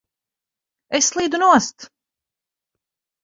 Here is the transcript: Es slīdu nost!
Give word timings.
Es 0.99 1.09
slīdu 1.11 1.41
nost! 1.43 1.85